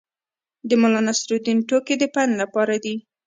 د 0.69 0.71
ملانصرالدین 0.81 1.57
ټوکې 1.69 1.95
د 2.01 2.03
پند 2.13 2.31
لپاره 2.41 2.75
دي. 2.83 2.95